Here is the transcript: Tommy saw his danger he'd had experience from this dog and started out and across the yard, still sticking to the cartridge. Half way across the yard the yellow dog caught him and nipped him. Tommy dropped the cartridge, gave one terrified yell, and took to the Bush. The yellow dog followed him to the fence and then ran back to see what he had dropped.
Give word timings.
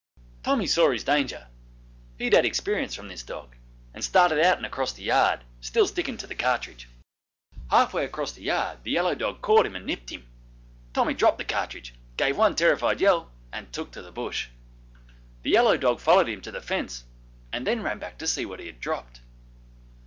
Tommy 0.41 0.65
saw 0.65 0.89
his 0.89 1.03
danger 1.03 1.47
he'd 2.17 2.33
had 2.33 2.43
experience 2.43 2.95
from 2.95 3.07
this 3.07 3.21
dog 3.21 3.55
and 3.93 4.03
started 4.03 4.39
out 4.39 4.57
and 4.57 4.65
across 4.65 4.91
the 4.93 5.03
yard, 5.03 5.43
still 5.59 5.85
sticking 5.85 6.17
to 6.17 6.25
the 6.25 6.33
cartridge. 6.33 6.89
Half 7.69 7.93
way 7.93 8.03
across 8.03 8.31
the 8.31 8.41
yard 8.41 8.79
the 8.81 8.89
yellow 8.89 9.13
dog 9.13 9.43
caught 9.43 9.67
him 9.67 9.75
and 9.75 9.85
nipped 9.85 10.09
him. 10.09 10.25
Tommy 10.91 11.13
dropped 11.13 11.37
the 11.37 11.43
cartridge, 11.45 11.93
gave 12.17 12.35
one 12.35 12.55
terrified 12.55 12.99
yell, 12.99 13.29
and 13.53 13.71
took 13.71 13.91
to 13.91 14.01
the 14.01 14.11
Bush. 14.11 14.47
The 15.43 15.51
yellow 15.51 15.77
dog 15.77 15.99
followed 15.99 16.29
him 16.29 16.41
to 16.41 16.51
the 16.51 16.61
fence 16.61 17.03
and 17.53 17.67
then 17.67 17.83
ran 17.83 17.99
back 17.99 18.17
to 18.17 18.27
see 18.27 18.43
what 18.43 18.59
he 18.59 18.65
had 18.65 18.79
dropped. 18.79 19.21